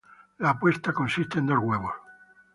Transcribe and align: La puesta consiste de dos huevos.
La 0.39 0.57
puesta 0.57 0.91
consiste 0.93 1.39
de 1.41 1.45
dos 1.53 1.59
huevos. 1.59 1.93